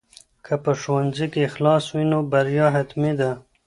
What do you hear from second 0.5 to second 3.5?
په ښوونځي کې اخلاص وي نو بریا حتمي ده.